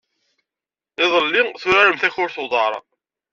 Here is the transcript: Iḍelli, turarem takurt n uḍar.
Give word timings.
Iḍelli, 1.03 1.41
turarem 1.61 1.97
takurt 1.97 2.35
n 2.39 2.41
uḍar. 2.43 2.73